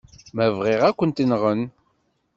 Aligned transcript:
Ma 0.35 0.47
bɣiɣ, 0.55 0.81
ad 0.83 0.95
kent-nɣen. 0.97 1.61